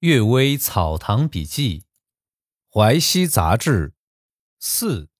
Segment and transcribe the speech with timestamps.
[0.00, 1.84] 阅微草堂笔记，
[2.72, 3.92] 淮西杂志，
[4.58, 5.10] 四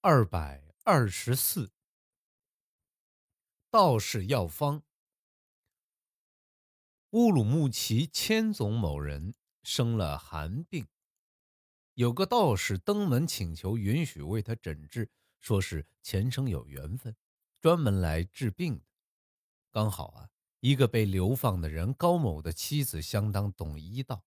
[0.00, 1.70] 二百二十四。
[3.68, 4.82] 道士药方。
[7.10, 10.88] 乌鲁木齐千总某人生了寒病，
[11.92, 17.14] 有个道士登门请求允许为他诊治，说是前生有缘分，
[17.60, 18.84] 专门来治病的。
[19.70, 20.30] 刚好啊。
[20.66, 24.24] 一个被流放的人高某的妻子相当懂医道，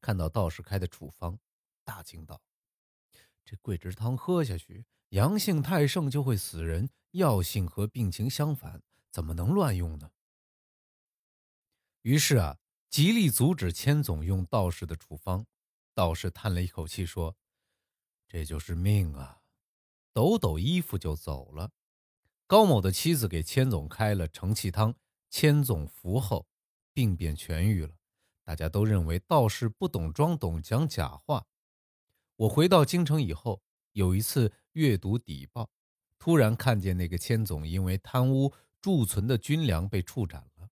[0.00, 1.38] 看到道士开的处方，
[1.84, 2.40] 大惊道
[3.44, 10.10] ：“这桂枝汤喝下去，阳性太盛就会死人，药性和病情相反，怎么能乱用呢？”
[12.00, 12.56] 于是啊，
[12.88, 15.44] 极力阻止千总用道士的处方。
[15.92, 17.36] 道士叹了一口气说
[18.26, 19.42] ：“这就是命啊！”
[20.14, 21.70] 抖抖衣服就走了。
[22.46, 24.94] 高某的妻子给千总开了承气汤。
[25.32, 26.46] 千总服后，
[26.92, 27.94] 病便痊愈了。
[28.44, 31.46] 大家都认为道士不懂装懂，讲假话。
[32.36, 35.70] 我回到京城以后，有一次阅读邸报，
[36.18, 38.52] 突然看见那个千总因为贪污
[38.82, 40.68] 贮存的军粮被处斩了。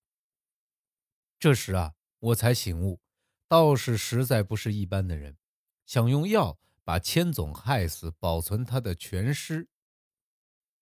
[1.39, 3.01] 这时啊，我才醒悟，
[3.49, 5.39] 道士实在不是一般的人，
[5.87, 9.71] 想用药把千总害死，保存他的全尸。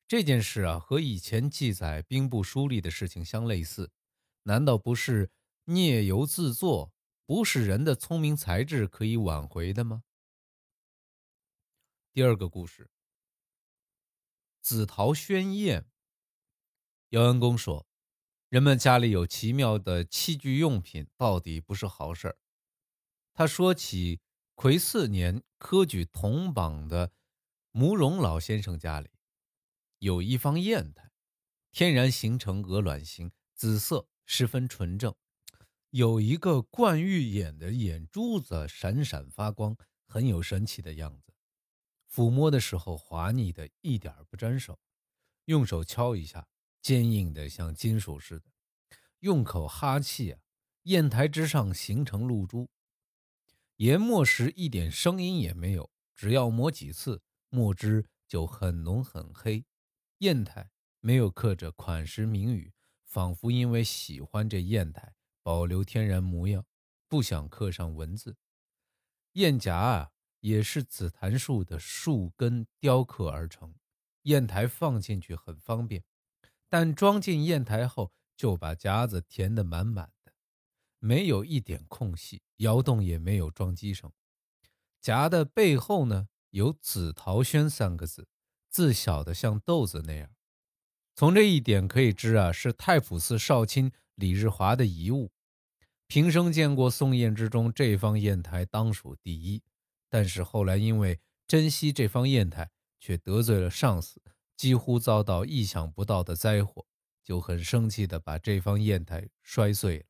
[0.08, 3.92] 这件事啊，和以前记载兵部书吏的事情相类似，
[4.44, 5.30] 难道不是
[5.64, 6.94] 孽由自作，
[7.26, 10.04] 不是人的聪明才智可以挽回的吗？
[12.14, 12.88] 第二个故事，
[14.62, 15.84] 紫陶宣宴。
[17.10, 17.86] 姚文公说，
[18.48, 22.38] 人们家里有奇妙的器具用品，到底不是好事儿。
[23.34, 24.22] 他说起
[24.54, 27.12] 癸巳年科举同榜的
[27.72, 29.10] 慕容老先生家里。
[29.98, 31.10] 有一方砚台，
[31.72, 35.12] 天然形成鹅卵形，紫色，十分纯正。
[35.90, 39.76] 有一个冠玉眼的眼珠子闪闪发光，
[40.06, 41.32] 很有神奇的样子。
[42.08, 44.78] 抚摸的时候滑腻的，一点不沾手。
[45.46, 46.46] 用手敲一下，
[46.80, 48.44] 坚硬的像金属似的。
[49.20, 50.40] 用口哈气啊，
[50.84, 52.68] 砚台之上形成露珠。
[53.76, 59.64] 研墨时一点声音也没有，只要磨几次，墨汁就很浓很黑。
[60.18, 62.72] 砚台没有刻着款式铭语，
[63.04, 65.14] 仿佛因为喜欢这砚台
[65.44, 66.66] 保留天然模样，
[67.06, 68.36] 不想刻上文字。
[69.34, 73.74] 砚夹啊，也是紫檀树的树根雕刻而成，
[74.24, 76.02] 砚台放进去很方便，
[76.68, 80.32] 但装进砚台后就把夹子填得满满的，
[80.98, 84.12] 没有一点空隙，摇动也没有撞击声。
[85.00, 88.26] 夹的背后呢，有“紫桃轩”三个字。
[88.68, 90.30] 字小的像豆子那样，
[91.14, 95.30] 从这一点可以知啊，是太仆寺少卿李日华的遗物。
[96.06, 99.62] 平生见过宋砚之中，这方砚台当属第一。
[100.08, 104.22] 但是后来因为珍惜这方砚台，却得罪了上司，
[104.56, 106.86] 几乎遭到意想不到的灾祸，
[107.22, 110.04] 就很生气的把这方砚台摔碎了。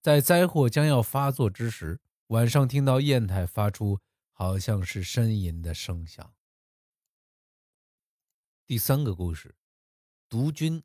[0.00, 3.98] 在灾祸将要发作之时，晚上听到砚台发出
[4.30, 6.32] 好像是呻吟的声响。
[8.72, 9.54] 第三个故事，
[10.30, 10.82] 毒菌。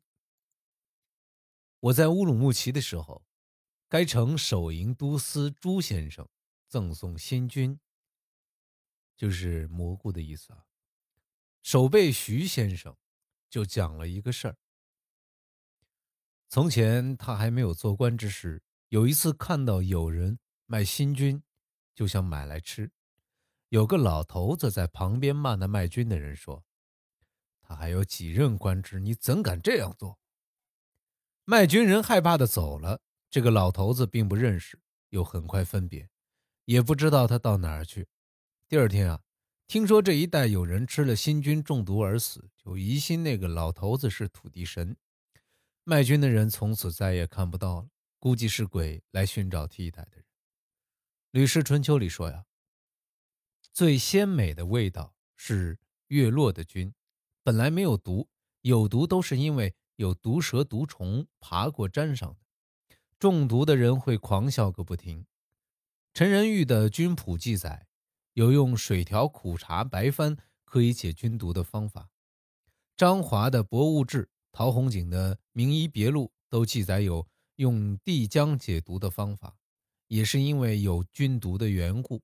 [1.80, 3.24] 我在乌鲁木齐的时候，
[3.88, 6.28] 该城守营都司朱先生
[6.66, 7.80] 赠送新菌，
[9.16, 10.66] 就是蘑菇的意思啊。
[11.62, 12.94] 守备徐先生
[13.48, 14.58] 就讲了一个事儿。
[16.50, 21.42] 从前他还没有做官之时，有一次看到有人卖新菌，
[21.94, 22.92] 就想买来吃。
[23.70, 26.62] 有个老头子在旁边骂那卖菌的人说。
[27.68, 30.18] 他还有几任官职，你怎敢这样做？
[31.44, 33.02] 卖军人害怕的走了。
[33.28, 34.80] 这个老头子并不认识，
[35.10, 36.08] 又很快分别，
[36.64, 38.08] 也不知道他到哪儿去。
[38.66, 39.20] 第二天啊，
[39.66, 44.96] 听说这一带有人吃了新菌中毒而死，就疑心那个老头子是土地神。
[45.84, 50.24] 卖军的人从此再也看不到了，估计是鬼来寻找替代的人。
[51.32, 52.46] 《吕氏春秋》里说呀，
[53.74, 56.94] 最鲜美的味道是月落的菌。
[57.48, 58.28] 本来没有毒，
[58.60, 62.40] 有毒都是因为有毒蛇、毒虫爬过粘上的。
[63.18, 65.24] 中毒的人会狂笑个不停。
[66.12, 67.86] 陈仁玉的《军谱》记载，
[68.34, 70.36] 有用水调苦茶、白番
[70.66, 72.10] 可以解菌毒的方法。
[72.94, 79.56] 张华的《博物志》、陶弘景的《名医别录》都记载有用地浆解毒的方法，
[80.08, 82.20] 也是因为有菌毒的缘故。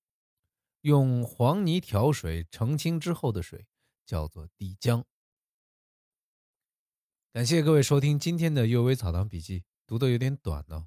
[0.83, 3.67] 用黄泥调水澄清之后的水
[4.05, 5.03] 叫做地浆。
[7.35, 9.59] 感谢各位收听今天的《幼微草堂笔记》，
[9.89, 10.85] 读的有点短呢。